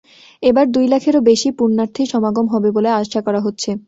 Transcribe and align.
এবার 0.43 0.65
দুই 0.71 0.85
লাখেরও 0.87 1.21
বেশি 1.29 1.49
পুণ্যার্থীর 1.57 2.07
সমাগম 2.13 2.45
হবে 2.53 2.69
বলে 2.71 2.89
আশা 3.01 3.19
করা 3.27 3.39
হচ্ছে। 3.45 3.69